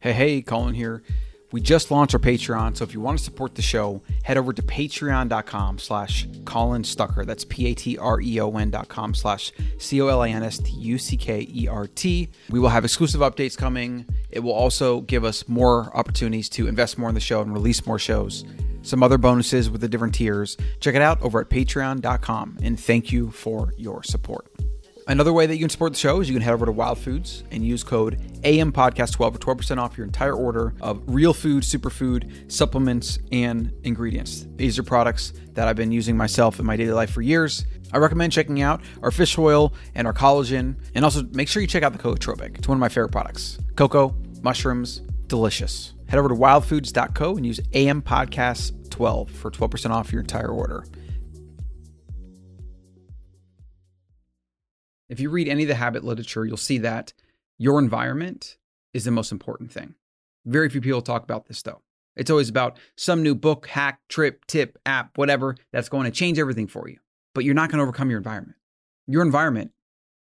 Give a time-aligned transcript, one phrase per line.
[0.00, 1.02] Hey, hey, Colin here.
[1.52, 4.54] We just launched our Patreon, so if you want to support the show, head over
[4.54, 7.26] to patreon.com slash Colin Stuckert.
[7.26, 12.28] That's P-A-T-R-E-O-N dot com slash C-O-L-I-N-S-T-U-C-K-E-R-T.
[12.48, 14.06] We will have exclusive updates coming.
[14.30, 17.84] It will also give us more opportunities to invest more in the show and release
[17.84, 18.46] more shows.
[18.80, 20.56] Some other bonuses with the different tiers.
[20.78, 22.56] Check it out over at patreon.com.
[22.62, 24.46] And thank you for your support.
[25.06, 26.98] Another way that you can support the show is you can head over to Wild
[26.98, 32.50] Foods and use code AMPodcast12 for 12% off your entire order of real food, superfood,
[32.50, 34.46] supplements, and ingredients.
[34.56, 37.64] These are products that I've been using myself in my daily life for years.
[37.92, 41.66] I recommend checking out our fish oil and our collagen, and also make sure you
[41.66, 42.58] check out the Cocotropic.
[42.58, 43.58] It's one of my favorite products.
[43.74, 45.94] Cocoa, mushrooms, delicious.
[46.08, 50.84] Head over to wildfoods.co and use AMPodcast12 for 12% off your entire order.
[55.10, 57.12] If you read any of the habit literature, you'll see that
[57.58, 58.56] your environment
[58.94, 59.96] is the most important thing.
[60.46, 61.82] Very few people talk about this though.
[62.14, 66.38] It's always about some new book, hack, trip, tip, app, whatever that's going to change
[66.38, 66.98] everything for you.
[67.34, 68.56] But you're not going to overcome your environment.
[69.08, 69.72] Your environment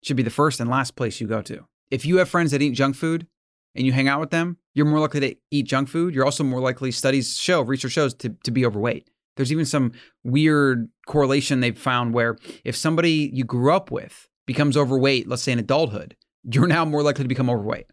[0.03, 1.65] should be the first and last place you go to.
[1.91, 3.27] If you have friends that eat junk food
[3.75, 6.15] and you hang out with them, you're more likely to eat junk food.
[6.15, 9.09] You're also more likely, studies show, research shows, to, to be overweight.
[9.35, 9.91] There's even some
[10.23, 15.51] weird correlation they've found where if somebody you grew up with becomes overweight, let's say
[15.51, 17.85] in adulthood, you're now more likely to become overweight.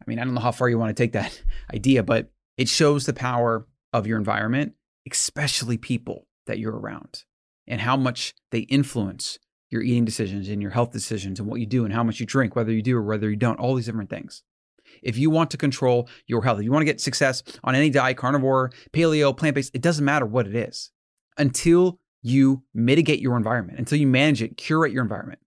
[0.00, 1.40] I mean, I don't know how far you want to take that
[1.72, 4.72] idea, but it shows the power of your environment,
[5.08, 7.24] especially people that you're around,
[7.68, 9.38] and how much they influence
[9.70, 12.26] your eating decisions and your health decisions and what you do and how much you
[12.26, 14.42] drink, whether you do or whether you don't, all these different things.
[15.02, 17.90] If you want to control your health, if you want to get success on any
[17.90, 20.92] diet, carnivore, paleo, plant based, it doesn't matter what it is
[21.36, 25.40] until you mitigate your environment, until you manage it, curate your environment.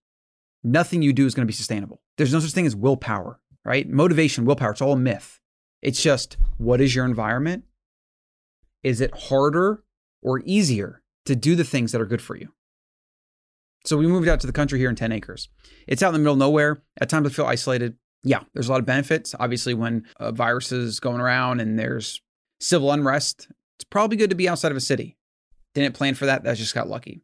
[0.64, 2.02] Nothing you do is going to be sustainable.
[2.18, 3.88] There's no such thing as willpower, right?
[3.88, 5.40] Motivation, willpower, it's all a myth.
[5.82, 7.64] It's just what is your environment?
[8.84, 9.84] Is it harder
[10.22, 12.54] or easier to do the things that are good for you?
[13.86, 15.50] So we moved out to the country here in 10 acres.
[15.88, 16.84] It's out in the middle of nowhere.
[17.00, 17.96] At times I feel isolated.
[18.24, 19.34] Yeah, there's a lot of benefits.
[19.40, 22.22] Obviously, when a virus is going around and there's
[22.60, 25.16] civil unrest, it's probably good to be outside of a city.
[25.74, 26.44] Didn't plan for that.
[26.44, 27.22] That just got lucky.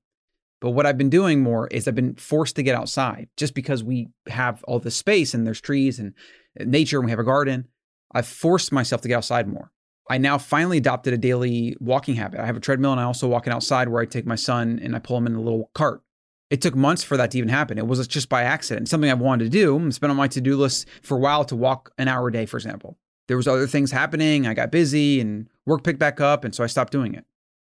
[0.62, 3.84] But what I've been doing more is I've been forced to get outside just because
[3.84, 6.14] we have all this space and there's trees and
[6.60, 7.68] uh, nature and we have a garden.
[8.14, 9.72] I've forced myself to get outside more.
[10.10, 12.40] I now finally adopted a daily walking habit.
[12.40, 14.96] I have a treadmill and I also walk outside where I take my son and
[14.96, 16.02] I pull him in a little cart.
[16.52, 17.78] It took months for that to even happen.
[17.78, 18.88] It was just by accident.
[18.88, 19.80] Something I've wanted to do.
[19.80, 22.32] Mm, it's been on my to-do list for a while to walk an hour a
[22.32, 22.98] day, for example.
[23.28, 24.46] There was other things happening.
[24.46, 27.26] I got busy and work picked back up, and so I stopped doing it.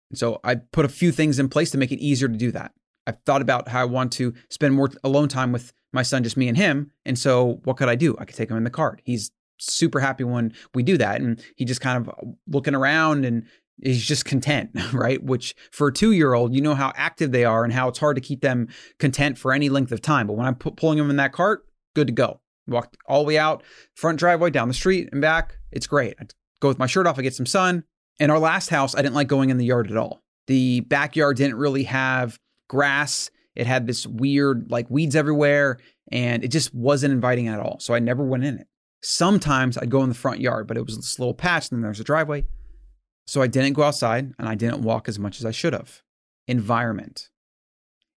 [0.10, 2.52] And so I put a few things in place to make it easier to do
[2.52, 2.72] that.
[3.06, 6.38] I've thought about how I want to spend more alone time with my son, just
[6.38, 6.92] me and him.
[7.06, 8.16] And so what could I do?
[8.20, 9.02] I could take him in the cart.
[9.06, 11.22] He's super happy when we do that.
[11.22, 13.46] And he just kind of uh, looking around and
[13.82, 15.24] he's just content, right?
[15.24, 18.00] Which for a two year old, you know how active they are and how it's
[18.00, 18.68] hard to keep them
[19.00, 20.28] content for any length of time.
[20.28, 22.42] But when I'm pu- pulling them in that cart, good to go.
[22.68, 23.64] Walk all the way out,
[23.96, 25.58] front driveway, down the street and back.
[25.72, 26.16] It's great.
[26.20, 26.26] I
[26.60, 27.86] go with my shirt off, I get some sun.
[28.20, 30.22] In our last house, I didn't like going in the yard at all.
[30.48, 33.30] The backyard didn't really have grass.
[33.56, 35.78] It had this weird, like weeds everywhere,
[36.12, 37.80] and it just wasn't inviting at all.
[37.80, 38.68] So I never went in it.
[39.02, 41.84] Sometimes I'd go in the front yard, but it was this little patch, and then
[41.84, 42.46] there's a driveway.
[43.28, 46.02] So I didn't go outside and I didn't walk as much as I should have.
[46.48, 47.30] Environment.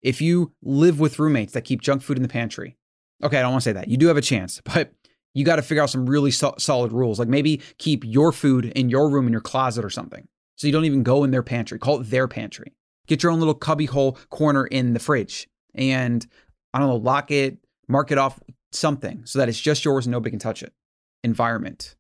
[0.02, 2.76] If you live with roommates that keep junk food in the pantry,
[3.22, 3.88] okay, I don't want to say that.
[3.88, 4.92] You do have a chance, but
[5.34, 7.18] you got to figure out some really so- solid rules.
[7.18, 10.26] Like maybe keep your food in your room in your closet or something.
[10.56, 11.78] So you don't even go in their pantry.
[11.78, 12.74] Call it their pantry.
[13.06, 16.26] Get your own little cubby hole corner in the fridge and
[16.72, 17.58] I don't know, lock it,
[17.88, 18.40] mark it off
[18.72, 20.72] something so that it's just yours and nobody can touch it.
[21.24, 21.96] Environment.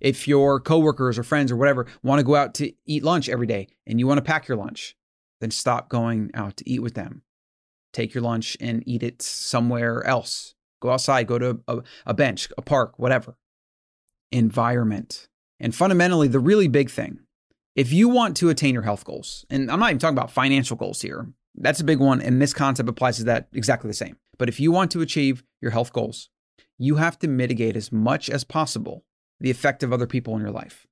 [0.00, 3.46] If your coworkers or friends or whatever want to go out to eat lunch every
[3.46, 4.96] day and you want to pack your lunch,
[5.40, 7.22] then stop going out to eat with them.
[7.92, 10.54] Take your lunch and eat it somewhere else.
[10.80, 13.36] Go outside, go to a, a bench, a park, whatever.
[14.32, 15.28] Environment.
[15.58, 17.20] And fundamentally, the really big thing
[17.76, 20.76] if you want to attain your health goals, and I'm not even talking about financial
[20.76, 22.20] goals here, that's a big one.
[22.20, 24.16] And this concept applies to that exactly the same.
[24.38, 26.28] But if you want to achieve your health goals,
[26.78, 29.04] you have to mitigate as much as possible
[29.38, 30.86] the effect of other people in your life.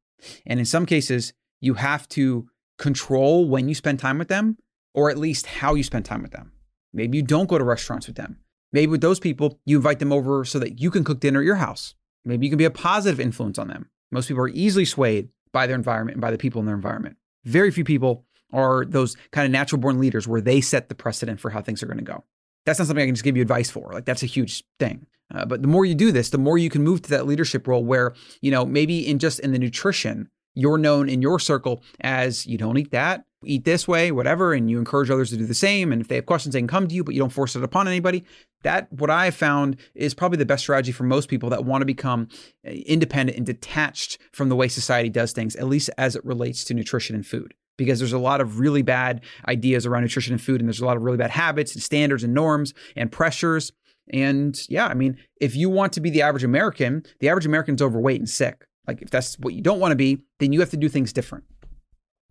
[0.47, 2.49] And in some cases, you have to
[2.79, 4.57] control when you spend time with them,
[4.95, 6.53] or at least how you spend time with them.
[6.93, 8.39] Maybe you don't go to restaurants with them.
[8.73, 11.47] Maybe with those people, you invite them over so that you can cook dinner at
[11.47, 11.95] your house.
[12.25, 13.89] Maybe you can be a positive influence on them.
[14.11, 17.17] Most people are easily swayed by their environment and by the people in their environment.
[17.45, 21.41] Very few people are those kind of natural born leaders where they set the precedent
[21.41, 22.25] for how things are going to go.
[22.67, 23.93] That's not something I can just give you advice for.
[23.93, 25.07] Like that's a huge thing.
[25.35, 27.67] Uh, but the more you do this, the more you can move to that leadership
[27.67, 31.83] role where, you know, maybe in just in the nutrition, you're known in your circle
[32.01, 35.47] as you don't eat that, eat this way, whatever, and you encourage others to do
[35.47, 35.93] the same.
[35.93, 37.63] And if they have questions, they can come to you, but you don't force it
[37.63, 38.25] upon anybody.
[38.63, 41.87] That, what I found, is probably the best strategy for most people that want to
[41.87, 42.29] become
[42.67, 46.65] uh, independent and detached from the way society does things, at least as it relates
[46.65, 47.55] to nutrition and food.
[47.77, 50.87] Because there's a lot of really bad ideas around nutrition and food, and there's a
[50.87, 53.71] lot of really bad habits and standards and norms and pressures.
[54.11, 57.81] And yeah, I mean, if you want to be the average American, the average American's
[57.81, 58.65] overweight and sick.
[58.89, 61.13] Like, if that's what you don't want to be, then you have to do things
[61.13, 61.45] different.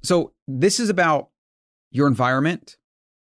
[0.07, 1.31] So, this is about
[1.92, 2.77] your environment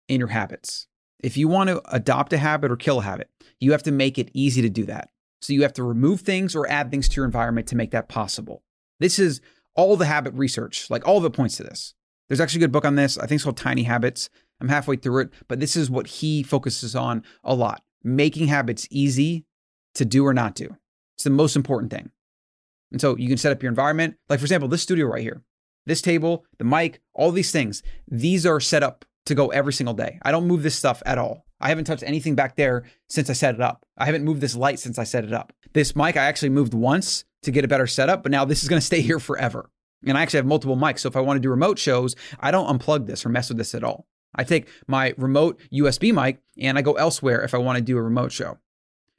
[0.07, 0.85] and your habits.
[1.19, 4.19] If you want to adopt a habit or kill a habit, you have to make
[4.19, 5.09] it easy to do that.
[5.41, 8.09] So, you have to remove things or add things to your environment to make that
[8.09, 8.61] possible.
[8.99, 9.41] This is
[9.73, 11.95] all the habit research, like all of it points to this.
[12.29, 13.17] There's actually a good book on this.
[13.17, 14.29] I think it's called Tiny Habits.
[14.61, 18.87] I'm halfway through it, but this is what he focuses on a lot making habits
[18.91, 19.45] easy
[19.95, 20.77] to do or not do.
[21.15, 22.11] It's the most important thing.
[22.91, 24.17] And so you can set up your environment.
[24.29, 25.41] Like, for example, this studio right here,
[25.87, 29.93] this table, the mic, all these things, these are set up to go every single
[29.93, 30.19] day.
[30.21, 31.45] I don't move this stuff at all.
[31.59, 33.85] I haven't touched anything back there since I set it up.
[33.97, 35.53] I haven't moved this light since I set it up.
[35.73, 38.69] This mic I actually moved once to get a better setup, but now this is
[38.69, 39.69] going to stay here forever.
[40.05, 40.99] And I actually have multiple mics.
[40.99, 43.57] So if I want to do remote shows, I don't unplug this or mess with
[43.57, 44.05] this at all.
[44.35, 47.97] I take my remote USB mic and I go elsewhere if I want to do
[47.97, 48.59] a remote show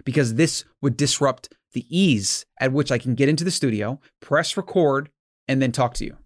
[0.05, 4.57] because this would disrupt the ease at which I can get into the studio, press
[4.57, 5.11] record,
[5.49, 6.17] and then talk to you.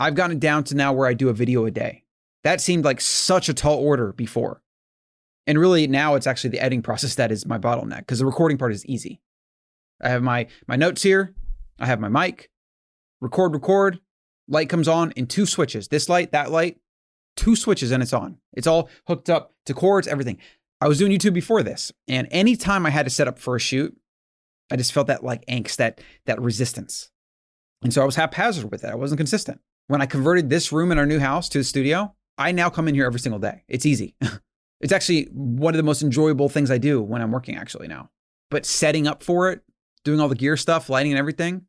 [0.00, 2.04] I've gotten down to now where I do a video a day.
[2.44, 4.62] That seemed like such a tall order before.
[5.46, 8.58] And really now it's actually the editing process that is my bottleneck because the recording
[8.58, 9.20] part is easy.
[10.00, 11.34] I have my my notes here,
[11.78, 12.50] I have my mic,
[13.20, 14.00] record record,
[14.48, 15.88] light comes on in two switches.
[15.88, 16.78] This light, that light,
[17.36, 18.38] two switches and it's on.
[18.52, 20.38] It's all hooked up to cords, everything.
[20.80, 23.60] I was doing YouTube before this, and anytime I had to set up for a
[23.60, 23.96] shoot,
[24.70, 27.10] I just felt that like angst, that that resistance.
[27.82, 28.90] And so I was haphazard with it.
[28.90, 29.60] I wasn't consistent.
[29.88, 32.88] When I converted this room in our new house to a studio, I now come
[32.88, 33.64] in here every single day.
[33.68, 34.14] It's easy.
[34.80, 38.10] it's actually one of the most enjoyable things I do when I'm working actually now.
[38.50, 39.62] But setting up for it,
[40.04, 41.62] doing all the gear stuff, lighting and everything.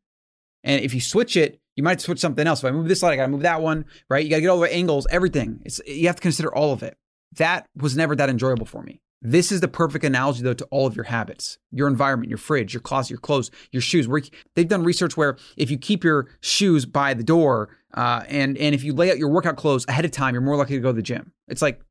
[0.63, 2.60] And if you switch it, you might switch something else.
[2.60, 4.24] If I move this light, I gotta move that one, right?
[4.24, 5.62] You gotta get all the angles, everything.
[5.66, 6.98] It's you have to consider all of it.
[7.38, 9.01] That was never that enjoyable for me.
[9.25, 12.74] This is the perfect analogy though to all of your habits, your environment, your fridge,
[12.74, 14.07] your closet, your clothes, your shoes.
[14.07, 14.21] Where
[14.56, 18.74] they've done research where if you keep your shoes by the door, uh, and and
[18.74, 20.90] if you lay out your workout clothes ahead of time, you're more likely to go
[20.90, 21.34] to the gym.
[21.48, 21.81] It's like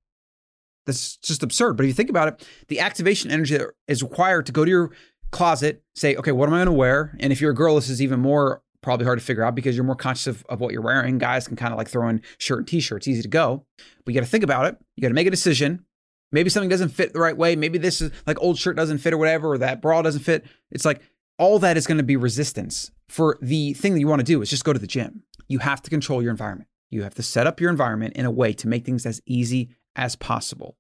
[0.86, 1.76] that's just absurd.
[1.76, 4.70] But if you think about it, the activation energy that is required to go to
[4.70, 4.90] your
[5.30, 7.16] closet, say, okay, what am I going to wear?
[7.20, 9.76] And if you're a girl, this is even more probably hard to figure out because
[9.76, 11.18] you're more conscious of, of what you're wearing.
[11.18, 12.98] Guys can kind of like throw in shirt and t-shirt.
[12.98, 13.64] It's easy to go.
[14.04, 14.76] But you got to think about it.
[14.96, 15.84] You got to make a decision.
[16.32, 17.54] Maybe something doesn't fit the right way.
[17.54, 20.44] Maybe this is like old shirt doesn't fit or whatever, or that bra doesn't fit.
[20.70, 21.00] It's like
[21.38, 24.42] all that is going to be resistance for the thing that you want to do
[24.42, 25.22] is just go to the gym.
[25.52, 26.70] You have to control your environment.
[26.88, 29.76] You have to set up your environment in a way to make things as easy
[29.94, 30.78] as possible.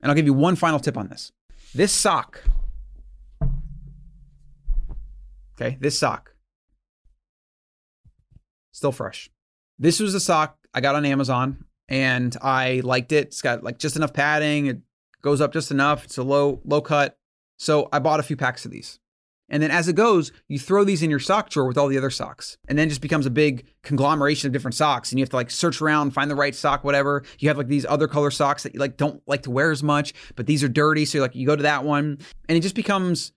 [0.00, 1.32] And I'll give you one final tip on this.
[1.74, 2.44] This sock,
[5.56, 6.36] okay, this sock
[8.70, 9.28] still fresh.
[9.76, 13.26] This was a sock I got on Amazon and I liked it.
[13.26, 14.66] It's got like just enough padding.
[14.66, 14.78] It
[15.20, 16.04] goes up just enough.
[16.04, 17.18] It's a low low cut.
[17.56, 19.00] So I bought a few packs of these.
[19.52, 21.98] And then as it goes, you throw these in your sock drawer with all the
[21.98, 22.56] other socks.
[22.68, 25.12] And then it just becomes a big conglomeration of different socks.
[25.12, 27.22] And you have to like search around, find the right sock, whatever.
[27.38, 29.82] You have like these other color socks that you like don't like to wear as
[29.82, 31.04] much, but these are dirty.
[31.04, 32.18] So like, you go to that one.
[32.48, 33.32] And it just becomes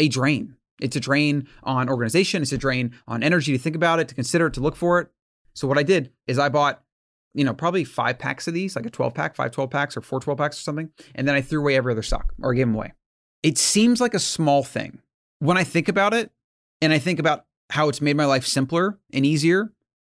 [0.00, 0.56] a drain.
[0.80, 2.42] It's a drain on organization.
[2.42, 4.98] It's a drain on energy to think about it, to consider it, to look for
[5.00, 5.08] it.
[5.54, 6.82] So what I did is I bought,
[7.32, 10.00] you know, probably five packs of these, like a 12 pack, five 12 packs or
[10.00, 10.90] four 12 packs or something.
[11.14, 12.92] And then I threw away every other sock or gave them away.
[13.44, 15.00] It seems like a small thing.
[15.40, 16.30] When I think about it
[16.82, 19.72] and I think about how it's made my life simpler and easier,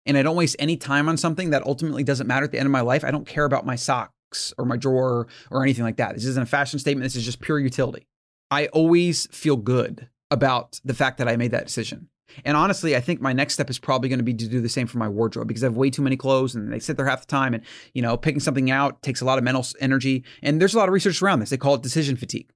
[0.07, 2.65] and I don't waste any time on something that ultimately doesn't matter at the end
[2.65, 5.97] of my life, I don't care about my socks or my drawer or anything like
[5.97, 6.15] that.
[6.15, 7.03] This isn't a fashion statement.
[7.03, 8.07] This is just pure utility.
[8.49, 12.09] I always feel good about the fact that I made that decision.
[12.43, 14.69] And honestly, I think my next step is probably going to be to do the
[14.69, 17.05] same for my wardrobe because I have way too many clothes and they sit there
[17.05, 17.53] half the time.
[17.53, 17.63] And,
[17.93, 20.23] you know, picking something out takes a lot of mental energy.
[20.41, 21.51] And there's a lot of research around this.
[21.51, 22.49] They call it decision fatigue.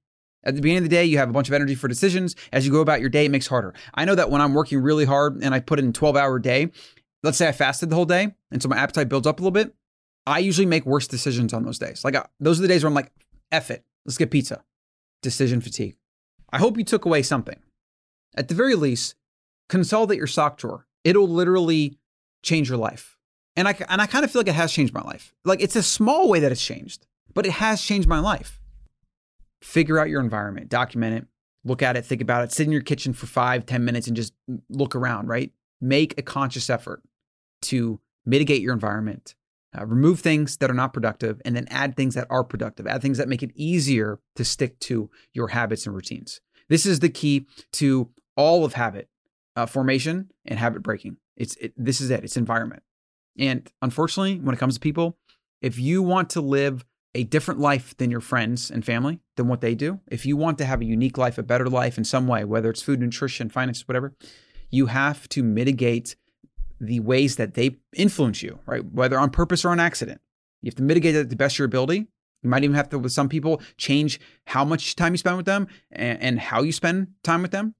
[0.46, 2.36] At the beginning of the day, you have a bunch of energy for decisions.
[2.52, 3.74] As you go about your day, it makes harder.
[3.96, 6.38] I know that when I'm working really hard and I put in a 12 hour
[6.40, 6.72] day,
[7.24, 8.36] let's say I fasted the whole day.
[8.52, 9.74] And so my appetite builds up a little bit.
[10.28, 12.04] I usually make worse decisions on those days.
[12.04, 13.12] Like uh, those are the days where I'm like,
[13.52, 14.64] F it, let's get pizza.
[15.22, 15.98] Decision fatigue.
[16.52, 17.58] I hope you took away something.
[18.36, 19.16] At the very least,
[19.70, 20.88] consolidate your sock drawer.
[21.04, 21.98] It'll literally
[22.44, 23.18] change your life.
[23.56, 25.34] And I, and I kind of feel like it has changed my life.
[25.44, 28.60] Like it's a small way that it's changed, but it has changed my life.
[29.66, 31.28] Figure out your environment, document it,
[31.64, 34.16] look at it, think about it, sit in your kitchen for five, ten minutes and
[34.16, 34.32] just
[34.70, 35.52] look around, right?
[35.82, 37.02] Make a conscious effort
[37.64, 39.34] to mitigate your environment,
[39.78, 43.02] uh, remove things that are not productive, and then add things that are productive, add
[43.02, 46.42] things that make it easier to stick to your habits and routines.
[46.70, 49.10] This is the key to all of habit
[49.56, 51.18] uh, formation and habit breaking.
[51.36, 52.24] It's it, this is it.
[52.24, 52.84] It's environment.
[53.38, 55.18] And unfortunately, when it comes to people,
[55.62, 59.62] if you want to live a different life than your friends and family, than what
[59.62, 62.28] they do, if you want to have a unique life, a better life in some
[62.28, 64.14] way, whether it's food, nutrition, finance, whatever,
[64.70, 66.18] you have to mitigate
[66.82, 68.84] the ways that they influence you, right?
[68.84, 70.20] Whether on purpose or on accident.
[70.62, 72.08] You have to mitigate it to the best of your ability.
[72.44, 75.46] You might even have to, with some people, change how much time you spend with
[75.46, 77.76] them and, and how you spend time with them.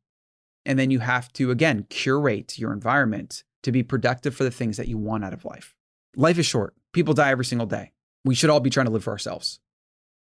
[0.66, 4.78] And then you have to, again, curate your environment to be productive for the things
[4.78, 5.76] that you want out of life.
[6.16, 6.74] Life is short.
[6.94, 7.92] People die every single day
[8.26, 9.60] we should all be trying to live for ourselves.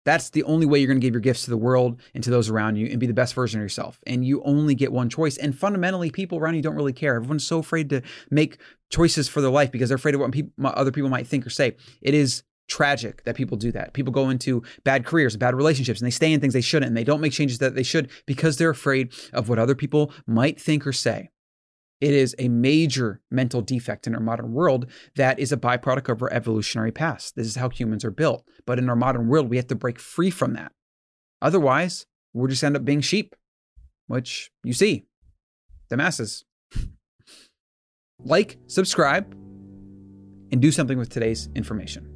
[0.05, 2.31] That's the only way you're going to give your gifts to the world and to
[2.31, 3.99] those around you and be the best version of yourself.
[4.07, 5.37] And you only get one choice.
[5.37, 7.15] And fundamentally, people around you don't really care.
[7.15, 8.01] Everyone's so afraid to
[8.31, 8.57] make
[8.89, 11.49] choices for their life because they're afraid of what people, other people might think or
[11.49, 11.75] say.
[12.01, 13.93] It is tragic that people do that.
[13.93, 16.97] People go into bad careers, bad relationships, and they stay in things they shouldn't, and
[16.97, 20.61] they don't make changes that they should because they're afraid of what other people might
[20.61, 21.29] think or say.
[22.01, 26.21] It is a major mental defect in our modern world that is a byproduct of
[26.21, 27.35] our evolutionary past.
[27.35, 28.45] This is how humans are built.
[28.65, 30.71] But in our modern world, we have to break free from that.
[31.41, 33.35] Otherwise, we'll just end up being sheep,
[34.07, 35.05] which you see,
[35.89, 36.45] the masses.
[38.23, 39.33] like, subscribe,
[40.51, 42.09] and do something with today's information.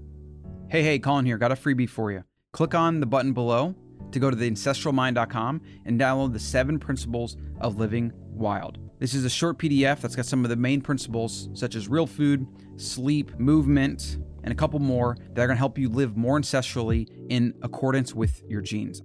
[0.69, 1.37] Hey, hey, Colin here.
[1.37, 2.23] Got a freebie for you.
[2.51, 3.75] Click on the button below
[4.11, 8.79] to go to the ancestralmind.com and download the seven principles of living wild.
[9.03, 12.07] This is a short PDF that's got some of the main principles, such as real
[12.07, 16.39] food, sleep, movement, and a couple more that are going to help you live more
[16.39, 19.01] ancestrally in accordance with your genes.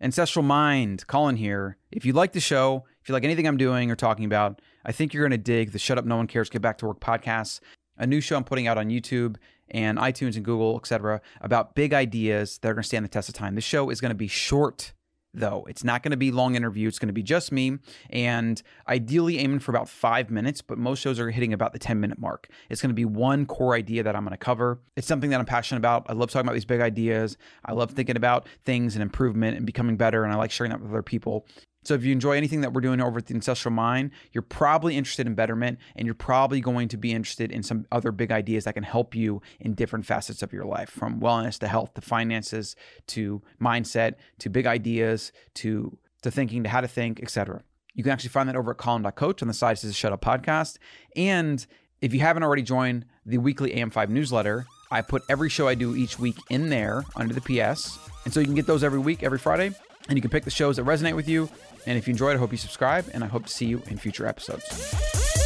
[0.00, 1.76] Ancestral Mind, Colin here.
[1.92, 4.90] If you like the show, if you like anything I'm doing or talking about, I
[4.90, 6.98] think you're going to dig the Shut Up No One Cares Get Back to Work
[6.98, 7.60] podcast,
[7.96, 9.36] a new show I'm putting out on YouTube
[9.68, 13.28] and iTunes and Google, etc., about big ideas that are going to stand the test
[13.28, 13.54] of time.
[13.54, 14.94] This show is going to be short
[15.32, 15.66] though.
[15.68, 16.88] It's not going to be long interview.
[16.88, 17.78] It's going to be just me
[18.10, 22.00] and ideally aiming for about five minutes, but most shows are hitting about the 10
[22.00, 22.48] minute mark.
[22.68, 24.80] It's going to be one core idea that I'm going to cover.
[24.96, 26.06] It's something that I'm passionate about.
[26.08, 27.36] I love talking about these big ideas.
[27.64, 30.24] I love thinking about things and improvement and becoming better.
[30.24, 31.46] And I like sharing that with other people.
[31.82, 34.96] So if you enjoy anything that we're doing over at the Ancestral Mind, you're probably
[34.96, 38.64] interested in betterment and you're probably going to be interested in some other big ideas
[38.64, 42.00] that can help you in different facets of your life, from wellness to health to
[42.00, 42.76] finances
[43.08, 47.62] to mindset to big ideas to to thinking to how to think, etc.
[47.94, 50.76] You can actually find that over at colin.coach on the side says Shut Up Podcast.
[51.16, 51.66] And
[52.02, 55.96] if you haven't already joined the weekly AM5 newsletter, I put every show I do
[55.96, 57.98] each week in there under the PS.
[58.24, 59.72] And so you can get those every week, every Friday,
[60.10, 61.48] and you can pick the shows that resonate with you
[61.86, 63.96] and if you enjoyed, I hope you subscribe, and I hope to see you in
[63.96, 65.39] future episodes.